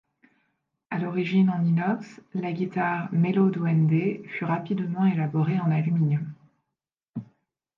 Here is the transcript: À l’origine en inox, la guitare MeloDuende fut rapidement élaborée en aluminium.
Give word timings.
À 0.89 0.97
l’origine 0.97 1.51
en 1.51 1.63
inox, 1.63 2.21
la 2.33 2.51
guitare 2.53 3.07
MeloDuende 3.13 4.25
fut 4.29 4.45
rapidement 4.45 5.05
élaborée 5.05 5.59
en 5.59 5.69
aluminium. 5.69 6.25